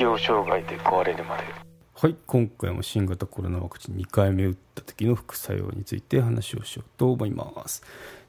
[0.00, 1.42] 適応障害で壊れるまで。
[1.94, 7.82] はい今回も新型コロナワクチン2回目打った時の副作用について話をしようと思います。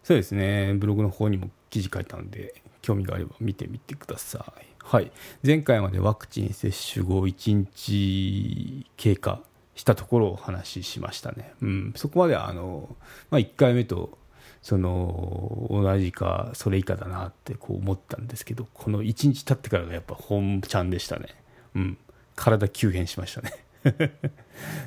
[0.04, 0.74] そうですね。
[0.74, 4.66] ブログの方にも記事書いたので興味があれば見てみてください。
[4.84, 5.14] はい。
[5.46, 9.40] 前回までワクチン接種後1日経過
[9.74, 12.98] したところをお話ししましたね、うん、そこまであの、
[13.30, 14.18] まあ、1回目と
[14.62, 21.41] その同じかそれ以下だなってこう思ったんですけどこの1日経ってからがやっぱ本ちゃんでしたね。
[21.76, 21.98] うん。
[22.36, 23.54] 体急変しましたね。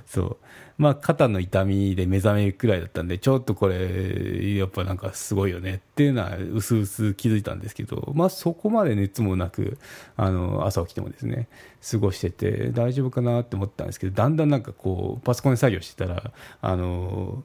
[0.06, 0.36] そう。
[0.76, 9.78] まあ肩の痛みで目覚めくらいだったんでちょっとこれやっぱなんかすごいよねっていうのはうすうす気づいたんですけどまあそこまで熱もなく
[10.16, 11.46] あの朝起きてもですね
[11.88, 17.44] 過ごしてて大丈夫かなって思ったんですけどだんだんなんかこうパソコンで作業してたらあの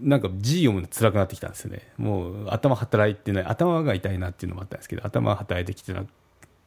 [0.00, 1.82] なんか字読むの辛くなってきたんですよね。
[1.98, 6.06] もう頭働いてない、頭が痛いなっていうのもあったんですけど、頭働いてきてな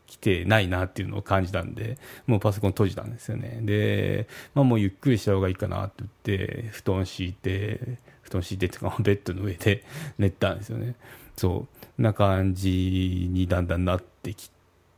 [0.07, 3.59] 来てないなっていうのを感じたんで、もうパソコン閉じたんですよね。
[3.61, 7.79] で、まあもうゆっくりした方がいいかなって言って、布団敷いて、
[8.21, 9.83] 布団敷いてっていうか、ベッドの上で
[10.17, 10.95] 寝たんですよね。
[11.35, 12.01] そう。
[12.01, 14.51] な感じにだんだんなってき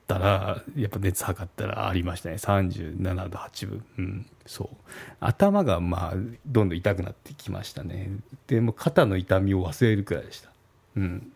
[0.07, 2.35] たら、やっぱ熱測ったらありましたね。
[2.35, 3.85] 37度8分。
[3.97, 4.25] うん。
[4.45, 4.77] そう。
[5.19, 6.13] 頭がまあ、
[6.45, 8.09] どんどん痛くなってきましたね。
[8.47, 10.49] でも肩の痛みを忘れるくらいでした。
[10.97, 11.31] うん。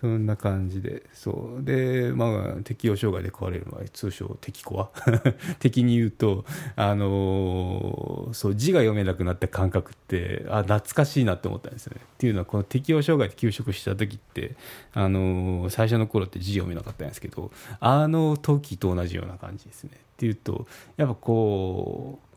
[0.00, 1.64] そんな感じで、そう。
[1.64, 4.90] で、まあ、適応障害で壊れる場合、通称、適コア。
[5.58, 6.44] 敵に言うと、
[6.76, 12.02] あのー、そう、字が読めなくなった感覚って、あ、懐かしいなって思ったんですよね。
[12.04, 14.54] っていうのは、この適応障害で休職した時って、
[14.92, 19.90] あのー、最初の頃って字読めなかったんですけど、あの時と同じような感じですね。
[19.94, 22.28] っていうと、やっぱこう、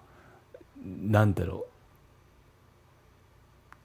[0.83, 1.67] なんだろ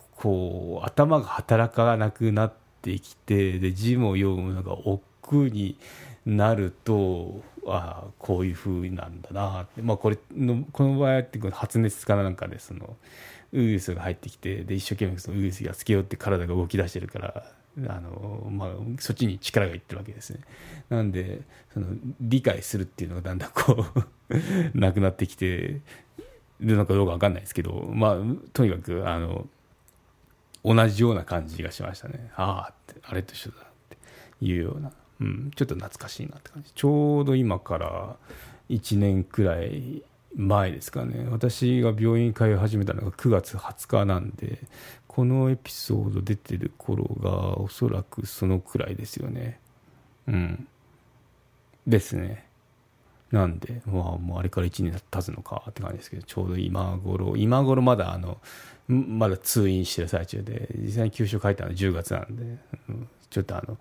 [0.00, 5.76] う、こう、頭が働かなくなって、ってきてで字も読むのが億劫に
[6.24, 12.96] なるとああこういうふうなんだなって、まあ、これのこの場合って発熱かなんかでその
[13.52, 17.52] ウイルスが入ってきてで一生懸命そのウイルスやっつけようって体が動き出してるから
[17.88, 18.70] あの、まあ、
[19.00, 20.40] そっちに力がいってるわけですね。
[20.88, 21.40] なんで
[21.74, 21.88] その
[22.20, 24.38] 理解するっていうのがだんだんこう
[24.78, 25.80] なくなってきて
[26.60, 28.16] るのかどうか分かんないですけど、まあ、
[28.52, 29.46] とにかくあの
[30.66, 32.32] 同じような感じがしましたね。
[32.34, 33.96] ああって、あれと一緒だって
[34.44, 34.90] いうような、
[35.20, 36.72] うん、ちょっと懐かしいなって感じ。
[36.72, 38.16] ちょうど今から
[38.68, 40.02] 1年くらい
[40.34, 41.28] 前ですかね。
[41.30, 44.58] 私が病院通い始めたのが9月20日なんで、
[45.06, 49.60] このエピソード出てる頃がおそらくそのくらいですよね。
[50.26, 50.68] うん。
[51.86, 52.44] ですね。
[53.30, 58.38] なんで、まあ、もうあれから1年経つのかって感じですけど、ちょうど今頃、今頃まだあの、
[58.88, 62.58] まだ通院してる最中で、実際に休職書いたのは10月なんで、
[62.88, 63.76] うん、ちょっとあの、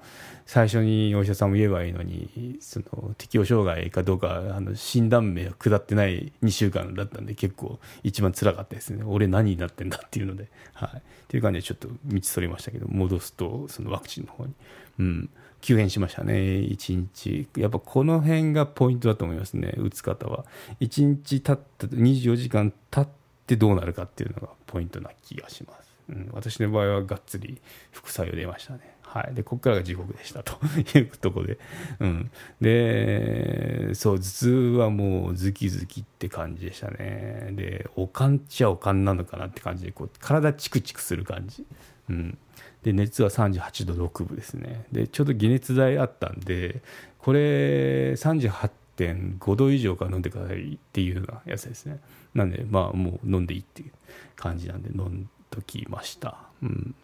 [0.45, 9.03] 最初にお医者さんも言えばいいのに、その適応障害かどうか、あの診断名が下ってない2週間だったんで、結構一番辛かったですね。
[9.05, 10.89] 俺何になってんだっていうので、はい。
[10.97, 14.53] っていう感じでちょっと道それましたけど、戻すと、そのワクチンの方に。
[14.99, 15.29] うん。
[15.61, 17.47] 急変しましたね、1日。
[17.57, 20.45] やっぱこの辺がポイントだと思いますね、打つ方は。
[20.79, 23.07] 1日経った、24時間経っ
[23.45, 25.95] てどうなるかっていうのがポイントな気がします。
[26.09, 27.59] うん、私の場合はがっつり
[27.91, 28.95] 副作用出ましたね。
[29.01, 29.33] はい。
[29.33, 30.57] で、ここからが地獄でしたと
[30.97, 31.59] いうところで。
[31.99, 32.31] うん。
[32.59, 37.49] で、そう、頭痛はもうズキズキって感じでしたね。
[37.53, 41.65] で、おかんっちゃおかんなのかなって感じで、こう、体チクチクする感じ。
[42.09, 42.37] うん。
[42.85, 46.83] で熱は38度6分ですねでちょうど解熱剤あったんで
[47.17, 51.99] これ38.5度以上から飲んでくださいっていうようなやつですね
[52.35, 53.91] なんでまあもう飲んでいいっていう
[54.35, 56.37] 感じなんで飲んどきました。
[56.61, 56.95] うん。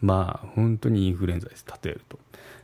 [0.00, 2.18] まあ本当にインフルエンザです例えると。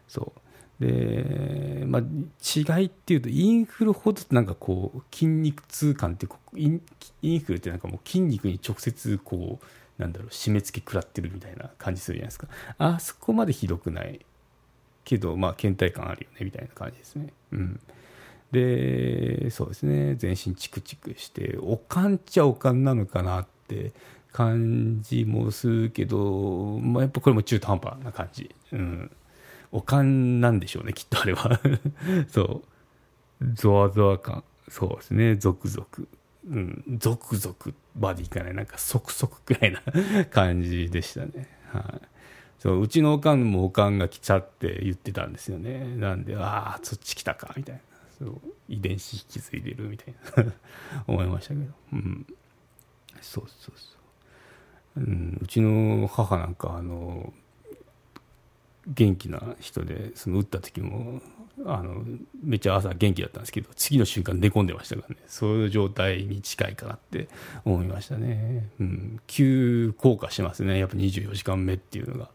[0.07, 0.41] そう。
[0.81, 6.81] で、まあ、違いっていうとインフルほどなんかこう筋肉痛感ってイン
[7.21, 12.47] インフルってなんかもう筋肉に直接こうなんだろう締め付け食らってるみたいな感じするじゃないですか。
[12.79, 14.25] あそこまでひどくない
[15.05, 17.33] けどまあ倦怠感あるよねみたいな感じですね。
[17.53, 17.81] うん。
[18.53, 20.15] でそうですね。
[20.17, 23.93] 全身チクチクしておかんっちゃおかんなのかなって
[24.33, 28.55] 感じもするけど、まあ、やっぱこれも中途半端な感じ。
[28.73, 29.11] うん。
[29.71, 31.61] おかんなんでしょうねきっとあれは。
[32.29, 32.63] そ
[33.41, 33.45] う。
[33.55, 34.43] ゾワゾワ感。
[34.69, 35.37] そうですね。
[35.37, 36.09] ゾクゾク。
[36.49, 41.49] うん、ゾクゾクまでいかない、なんか即々くらいな感じでしたね。
[41.71, 42.09] はい。
[42.59, 45.85] そううちのおかんもおかんが来ちゃって言ってたんですよね。
[45.97, 47.81] なんで、ああ、そっち来たか、みたいな。
[48.19, 50.53] そう遺伝子引き継いでるみたいな。
[51.07, 51.67] 思いましたけど。
[51.93, 52.27] うん。
[53.21, 53.97] そうそうそ
[54.97, 55.01] う。
[55.01, 57.33] うん、うちの母なんか、あの、
[58.89, 61.21] 元気な人でその打った時も
[61.67, 62.05] あの
[62.43, 65.17] めっちゃ朝元気だったんですけど次の瞬間寝込んでましたからね。
[65.27, 67.29] そういう状態に近いかなって
[67.65, 70.79] 思いましたね、うん、急降下しますね。
[70.79, 72.31] やっぱ24時間目っていうのが、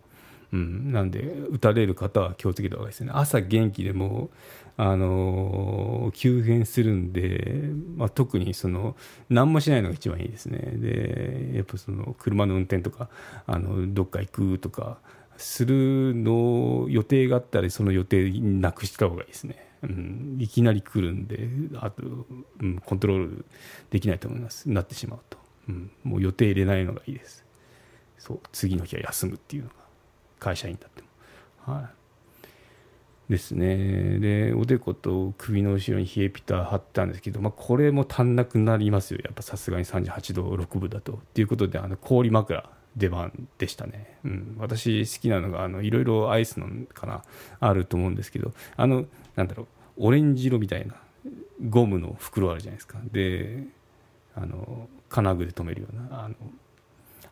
[0.54, 1.20] うん、なんで
[1.50, 3.12] 打たれる方は気をつけた方がいいですね。
[3.12, 4.30] 朝元気でも
[4.78, 8.96] あの急変するんで、まあ、特にその
[9.30, 10.60] 何もしないのが一番いいですね。
[10.60, 13.10] でやっぱその車の運転とか
[13.48, 15.00] あのどっか行くとか
[15.38, 22.04] するの予定があったらその予定なくした方がいいですね、うん、いきなり来るんであと、
[22.62, 23.46] うん、コントロール
[23.90, 24.70] できないと思います。
[24.70, 27.44] なってしまうと、うん、もう予定入れないのがいいです。
[28.20, 28.40] そう。
[28.52, 29.83] 次の日は休むっていうのが。
[30.44, 31.02] 会社員だって
[31.68, 31.74] も。
[31.74, 33.32] はい。
[33.32, 34.20] ですね。
[34.20, 39.22] でおでこと首の後ろに冷えピタ貼ったんですけど、まあ、これも足んなくなりますよ。
[39.24, 41.14] やっぱさすがに38度6分だと。
[41.14, 47.24] っていうことであの氷枕出番でしたね、うん、私好きなのがあのいろいろアイスのかな
[47.60, 49.06] あると思うんですけどあの
[49.36, 49.68] なんだろう。
[49.98, 50.96] オレンジ色みたいな
[51.70, 53.00] ゴムの袋あるじゃないですか。
[53.12, 53.64] で
[54.36, 56.36] あの金具で留めるようなあの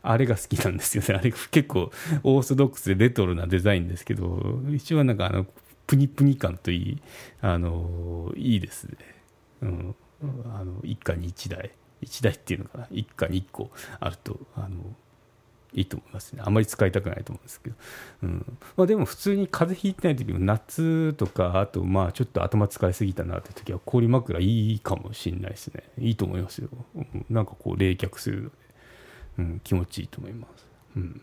[0.03, 1.15] あれが好きなんですよね。
[1.15, 1.92] あれ結構
[2.24, 5.45] オーソドックスでレトロなデザインですけど一番なんかあの
[5.88, 7.01] プニプニ感といい
[7.42, 8.98] あのいいですね、
[9.62, 9.95] うん、
[10.56, 11.71] あの一家に一台。
[12.03, 12.88] 一台っていうのかな。
[12.89, 13.69] 一家に一個
[14.00, 14.69] あるとあの
[15.74, 16.42] いいと思いますね。
[16.44, 17.75] あんまり使いたくないと思うんですけど、
[18.24, 18.57] うん。
[18.75, 25.83] まあ、でも普通に風邪ひいてない時も夏とかあとまあちょっと頭使いすぎたなって時は氷枕いいかもしれないですね。
[26.00, 26.69] いいと思いますよ、
[27.30, 28.56] なんかこう冷却するので、
[29.37, 31.21] うん、気持ちいいと思います、うん、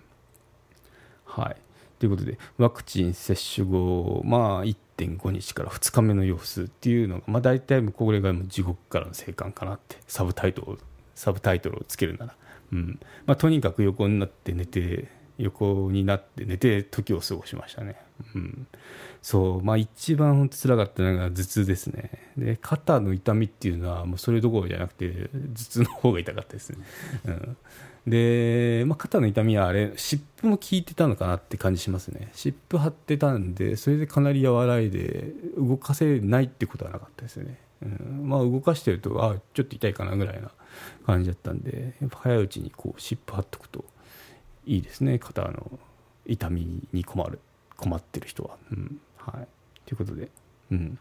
[1.24, 1.56] はい。
[1.98, 10.78] ということでワクチン接種後まあ1.5日から2日目の様子っていうのが、まあ、大体これが地獄からの生還かなってサブタイトル
[11.14, 12.36] サブタイトルをつけるなら。
[12.72, 13.00] うん。
[13.26, 15.08] まあ、とにかく横になって寝て
[15.38, 17.96] 横になって寝て時を過ごしましたね、
[18.34, 18.66] うん、
[19.22, 19.62] そう。
[19.62, 22.10] まあ一番本当つらかったのが頭痛ですね。
[22.36, 26.78] で肩の痛みっていうのはもうそれどころじゃなくて頭痛の方が痛かったですね、
[27.26, 27.56] うん、
[28.06, 32.30] で、まあ、肩の痛みはあれ湿布も効いてたのかなって感じしますね。
[32.32, 40.50] 湿布貼ってたんでそれでかなり和らいで動かせないってことはなかったですね、うん、まあ動かしてるとあちょっと痛いかなぐらいな
[41.06, 43.84] 感じだったんでやっぱ早いうちにこう湿布貼っとくと
[44.64, 45.18] いいですね。
[45.18, 45.78] 肩の
[46.26, 47.40] 痛みに困る
[47.76, 48.56] 困ってる人は。
[48.70, 49.00] うん。
[49.16, 49.48] はい、
[49.86, 50.30] ということで、
[50.70, 50.98] うん、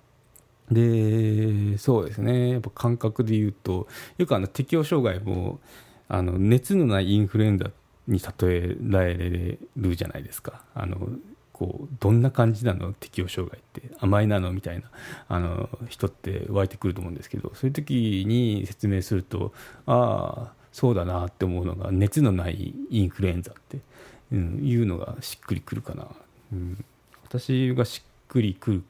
[0.72, 2.50] でそうですね。
[2.52, 5.60] やっぱ感覚で言うとよくあの適応障害も
[6.09, 7.71] あの熱のないインフルエンザ
[8.07, 10.62] に例えられるじゃないですか。
[10.74, 11.09] あの
[11.54, 12.94] こうどんな感じなの？
[12.94, 14.51] 適応障害って甘いなの？
[14.54, 14.89] みたいな。
[15.27, 19.54] あの人って湧いてくると思うんですけどそういう時に説明すると
[19.86, 23.80] ああそうだなって思うのが熱のないインフルエンザって、
[24.31, 26.07] うん、いうのがしっくりくるかな、
[26.54, 26.86] うん、
[27.24, 28.83] 私がしっくりくる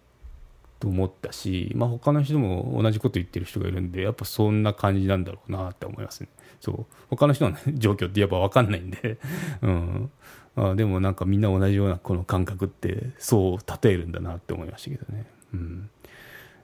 [0.80, 6.30] と思ったし、まあ、他の人も同じこと言ってる人がいるんでやっぱそんな感じなんだろうなって思いますね。
[6.60, 6.86] そう。
[7.10, 9.18] 他の人の、 状況ってやっぱ分かんないんで、
[9.62, 10.12] うん、
[10.56, 15.90] あでもなんかみんな同じようなこの感覚ってそう例えるんだなって思いましたけどね、うん、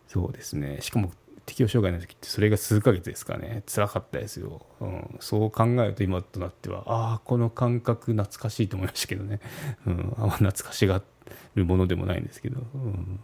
[0.08, 0.80] そうですね。
[0.82, 1.12] しかも
[1.46, 3.64] 適応障害の時ってそれが数ヶ月ですかね。
[3.68, 9.40] 辛かったですよ、うん、そう考えると今となってはああこの感覚懐かしいと思いましたけどね、
[9.86, 11.02] うん、あんま懐かしが
[11.56, 13.20] るものでもないんですけど、うん、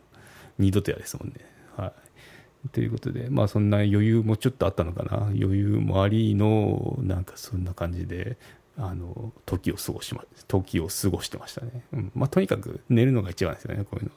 [0.60, 1.36] 二度と嫌ですもんね。
[1.76, 2.70] はい。
[2.70, 5.28] ということでまあそんな余裕もちょっとあったのかな。
[5.28, 8.38] 余裕もありのなんかそんな感じで
[8.78, 12.12] あの時を過ごしま時を過ごしてましたね、うん。
[12.16, 14.16] まあ、とにかく寝るのが一番ですよねこういうのは、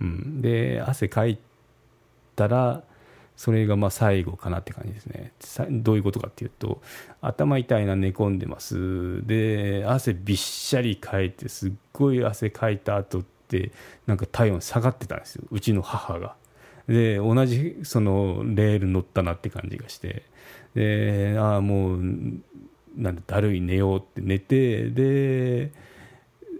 [0.00, 1.38] うん、で汗かい
[2.34, 2.82] たら
[3.36, 5.32] それがまあ最後かなって感じですね。
[5.70, 6.82] どういうことかっていうと
[7.22, 9.26] 頭痛いな寝込んでます。
[9.26, 13.72] で汗びっしゃりかいてすっごい汗かいた後って
[14.06, 15.44] なんか体温下がってたんですよ。
[15.50, 16.36] うちの母が。
[16.88, 20.24] で同じそのレール乗ったなって感じがして。
[20.74, 22.00] でああもう
[22.96, 25.72] なんだだるい寝ようって寝てで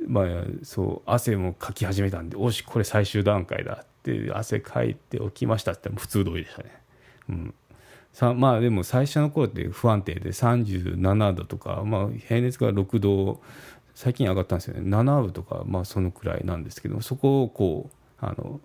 [0.06, 0.26] まあ
[0.62, 6.70] そう汗もかき始めたんでおしこれ最終段階だって汗かいて起きましたって普通通りでしたね。
[7.28, 7.54] うん。
[8.12, 13.40] さまあでも最初の頃って不安定で37度とか、まあ、平熱が6度
[13.94, 14.80] 最近上がったんですよね。
[14.82, 18.61] 7度とか、まあ、そのくらいなんですけどそこをこうあの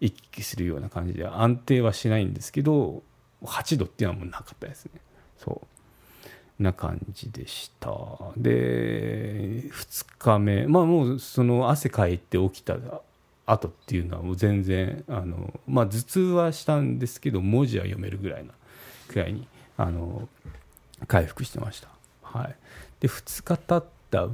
[0.00, 3.02] 行き来するような感じで安定はしないんですけど
[3.42, 4.92] 8度っていうのはもうなかったですね。
[5.38, 6.62] そう。
[6.62, 7.90] な感じでした。
[8.36, 10.66] で2日目。
[10.66, 12.76] まあもうその汗かいて起きた
[13.46, 18.52] 後っていうのはもう全然あの、まあ、頭痛はしたんですけど文字は読めるぐらいな
[19.08, 19.46] くらいに
[19.76, 20.28] あの
[21.06, 21.88] 回復してました、
[22.22, 22.56] はい、
[23.00, 24.28] で2日経った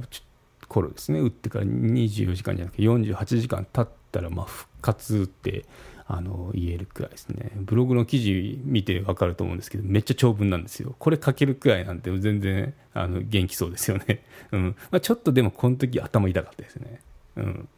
[0.67, 1.19] 頃ですね。
[1.19, 5.65] 打ってから24時間じゃなくて48時間経ったらまあ復活って
[6.09, 7.51] あの言えるくらいですね。
[7.55, 10.95] ブログの記事見て分かると思うんですけどめっちゃ長文なんですよ。
[10.99, 14.75] これ書けるくらいなんて全然あの元気そうですよね、 うん。
[14.89, 17.01] まあ、ちょっとでもこの時頭痛かったですね、
[17.35, 17.69] うん、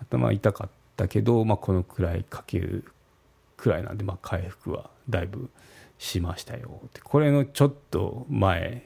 [0.00, 2.84] 頭痛かったけど、まあ、このくらい書ける
[3.56, 5.48] くらいなんで、まあ、回復はだいぶ
[5.98, 7.00] しましたよって。
[7.00, 8.82] これのちょっと前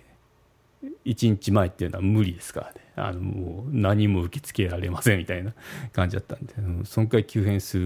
[1.04, 2.80] 1日前っていうのは無理ですからね。
[2.96, 5.52] あのもう何も受け付けられませんみたいな
[5.92, 7.78] 感じだったんで、うん、その回急変す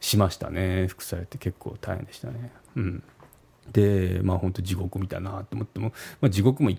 [0.00, 0.86] しましたね。
[0.88, 2.52] 副作用って結構大変でしたね。
[2.76, 3.02] うん。
[3.72, 6.78] でまあ本当地獄みたいなと思っても、まあ、地獄も1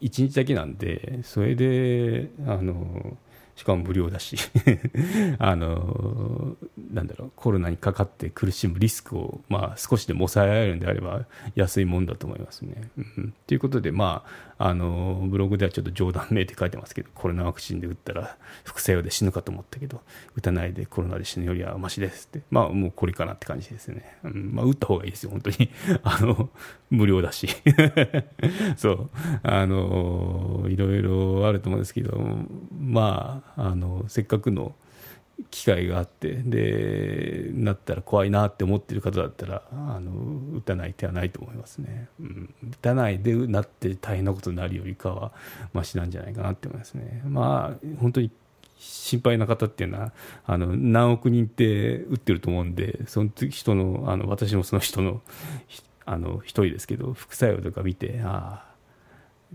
[0.00, 3.16] 日だけなんでそれであの
[3.56, 4.36] しかも無料だし。
[5.38, 6.56] あの
[6.92, 12.74] なんだろうコロナにかかって苦しむリスクを、まあ、少しでも抑えられるんであれば安いもんだと思いますね。
[12.74, 14.24] と、うん、いうことで、ま
[14.58, 20.02] あ、あのブログではちょっと冗談めいて書いてますけどコロナワクチンで打ったら副作用で死ぬかと思ったけど
[20.36, 22.42] 打たないでコロナで死ぬよりはましですって。
[22.50, 24.18] まあもうこれかなって感じですね。
[24.24, 24.50] うん。
[24.54, 25.70] まあ、打った方がいいですよ本当に。
[26.02, 26.50] あの
[26.90, 27.48] 無料だし。
[28.76, 29.10] そう。
[29.42, 32.12] あのいろいろあると思うんですけど
[32.92, 34.74] まああのせっかくの
[35.50, 40.12] 機会があってでなったら怖いなって思ってる方だったらあの
[40.58, 45.32] 打たない手はないと思いますね、うん、打たないでなって大変なことになるよりかは
[45.72, 47.22] ましなんじゃないかなって思いますね。
[47.26, 48.30] まあ本当に
[48.78, 50.12] 心配な方っていうのは
[50.44, 55.22] あの何億人って打ってると思うんでその人のあの私もその人の
[56.04, 58.71] あの一人ですけど副作用とか見てああ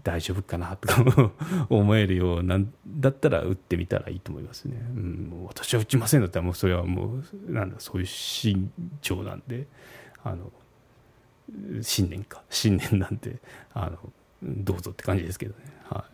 [0.04, 1.32] 大丈夫かなとか
[1.70, 4.76] 思えるようなんだったら打ってみたらいいと思いますね。
[4.96, 7.16] うん、私は打ちませんだったらもうそれはも
[7.50, 9.66] うなんだそういう心情なんで
[10.24, 10.52] あの
[11.82, 13.38] 信念か 信念なんで
[13.74, 13.98] あの
[14.44, 15.60] どうぞって感じですけどね。
[15.90, 16.06] は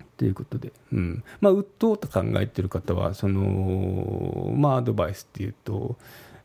[0.00, 5.96] い、ということで、うんまあ、打とうと考えてる方はその、まあ、アドバイスっていうと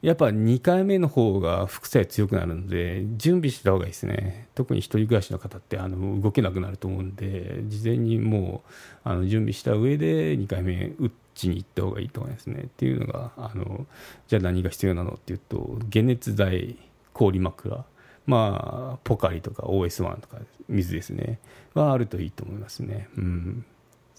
[0.01, 4.47] やっぱ2回目の方が副作用強くなるので、準備した方がいいですね。
[4.53, 12.63] 特に1人暮らしの方ってあの動けなくなると思うんで、事前にもうあの準備した上で2回目打ちに行った方がいいと思いますね。
[12.65, 13.87] っていうのが、あの
[14.27, 16.77] じゃあ何が必要なのっていうと、解熱剤、
[17.13, 17.85] 氷枕、
[18.27, 20.37] まあ、ポカリとか OS1 とか
[20.69, 21.39] 水ですね、
[21.73, 23.09] はあるといいと思いますね。
[23.17, 23.65] うん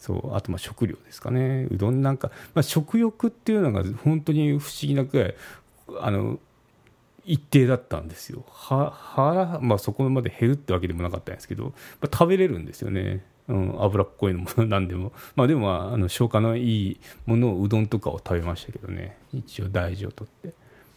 [0.00, 5.34] そうあとまあ食料ですかね、うどんなんか、まあ、食欲っていうのが本当に不思議なくらい
[6.00, 6.38] あの
[7.24, 8.44] 一定だったんですよ。
[8.48, 19.18] は腹、まあ、そこまで減るってわけでもなかったんですけど、まあ、食べれるんですよね、うん、脂っこいのも何でも、 まあ、でも、あ、の消化のいいものをうどんとかを食べましたけどね。
[19.34, 20.54] 一応大事をとって。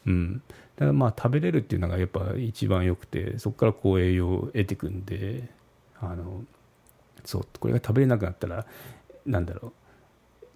[0.08, 0.42] うん。
[0.78, 5.48] だからまあ食べれるっていうのがやっぱ一番よくてそこからこう栄養を得ていくんで
[6.00, 6.44] あの
[7.24, 8.66] そうこれが食べれなくなったら
[9.26, 9.74] なんだろう。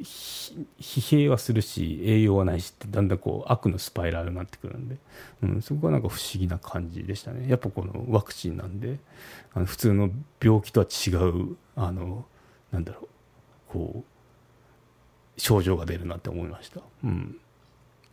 [0.02, 4.98] 疲弊はするし栄養はないしってだんだんこう悪のスパイラルになってくるんで、
[5.44, 7.48] うん、そこはなんか不思議な感じでしたね。
[7.50, 9.00] やっぱこのワクチンなんで
[9.54, 10.10] あの普通の
[10.42, 12.26] 病気とは違うあの
[12.72, 13.08] なんだろう
[13.72, 16.82] こう症状が出るなって思いました。
[17.04, 17.40] うん。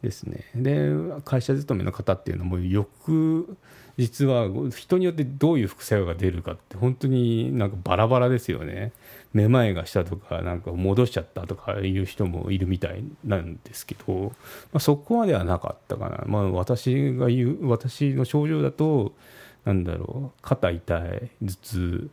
[0.03, 0.45] ですね。
[0.55, 0.91] で
[1.25, 3.57] 会社勤めの方っていうのもよく
[3.99, 8.93] 実は人によってどういう副作用が出るかって本当になんかバラバラですよね。
[9.33, 14.31] めまいがしたとかなんか戻しちゃったとかいう人もいるみたいなんですけど、ま
[14.75, 19.15] あ、そこまではなかったかな、まあ、私が言う私の症状だと
[19.65, 22.11] なんだろう肩痛い頭痛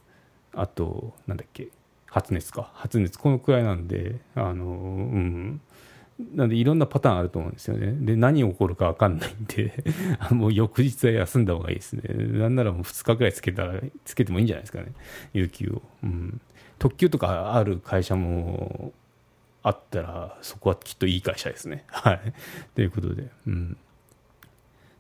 [0.54, 1.70] あとなんだっけ
[2.06, 2.72] 発熱か。
[2.74, 4.68] 発熱このくらいなんであのう
[5.18, 5.62] ん。
[6.36, 7.94] なんでいろんなパターンあると思うんですよね。
[7.94, 9.84] で、何起こるか分かんないんで
[10.32, 12.02] もう翌日は休んだ方がいいですね。
[12.14, 14.92] なんならもう2日くらいつけたら、つけてもいいんじゃないですかね、
[15.34, 15.82] 有給を。
[16.04, 16.42] うん。
[16.78, 18.92] 特急とかある会社も
[19.64, 21.86] あったら、そこはきっといい会社ですね。
[21.92, 22.34] はい。
[22.76, 23.78] ということで、うん。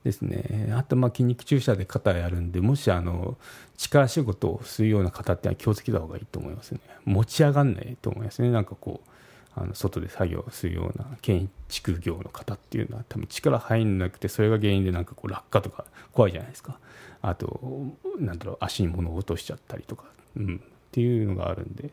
[0.03, 0.73] ですね。
[0.73, 3.37] あと、まあ、筋肉注射で肩やるんで、もし、あの、
[3.77, 6.79] 力仕事をするような方ってのは気をつけた方がいいと思いますね。
[7.03, 8.49] 持ち上がんないと思いますね。
[8.51, 9.09] なんかこう、
[9.59, 16.79] あの外で作業するような建築業の方っていうのは多分力入んなくてそれが原因でなんかこう落下とか怖いじゃないですか。
[17.21, 17.59] あと
[18.17, 20.05] なんだろう足に物を落としちゃったりとか、
[20.37, 20.59] うん、っ
[20.91, 21.89] ていうのがあるんで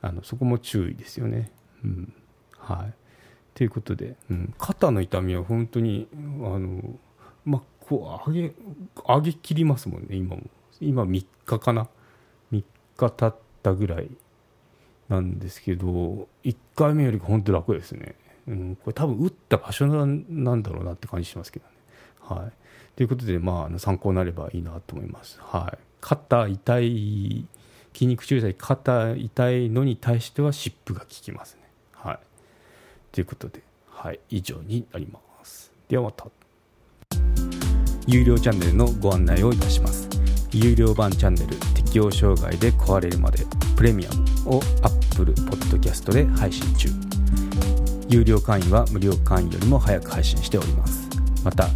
[0.00, 1.50] あのそこも注意ですよね。
[1.84, 2.12] うん、
[2.58, 2.94] はい。
[3.54, 6.98] ということで、うん、肩の痛みは本当にあの、
[7.44, 8.54] まあ、こう上げ
[9.06, 10.42] 上げ切りますもんね今も。
[10.80, 11.88] 今3日かな。
[12.52, 12.64] 3
[12.96, 14.08] 日経ったぐらい。
[15.10, 18.14] なんですけど1回目より本当楽ですね、
[18.46, 21.72] うん、これ多分打った場所なんだろうなって感じしますけどね。
[22.20, 22.52] はい、
[22.96, 25.38] ということで、まあ、参考になればいいなと思います。
[25.42, 27.44] はい、肩痛い
[27.92, 31.62] 筋肉注射肩痛いのに対しては湿布が効きますね。
[31.92, 32.18] はい。
[33.12, 34.20] ということではい。
[34.30, 35.72] 以上になります。
[35.88, 36.26] ではまた。
[38.06, 40.08] 有料チャンネルのご案内をいたします。
[40.52, 43.44] 有料版チャンネル適応障害で壊れるまで
[43.76, 44.10] プレミア
[44.48, 44.60] ムを
[45.10, 46.88] Apple Podcast で配信中。
[48.08, 51.08] 有料会員は無料会員よりも早く配信しております。
[51.44, 51.68] また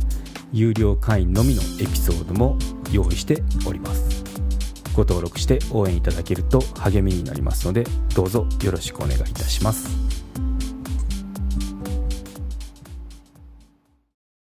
[0.53, 2.59] 有料会員のみのエピソードも
[2.93, 4.25] 用意しております。
[4.95, 10.04] ご登録して応援いただけると励みになりますのでどうぞよろしくお願いいたします。